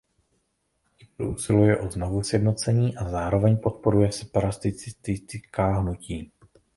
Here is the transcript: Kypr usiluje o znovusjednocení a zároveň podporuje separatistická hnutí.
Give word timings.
Kypr 0.99 1.23
usiluje 1.23 1.77
o 1.79 1.89
znovusjednocení 1.91 2.97
a 2.97 3.09
zároveň 3.09 3.57
podporuje 3.57 4.11
separatistická 4.11 5.79
hnutí. 5.79 6.31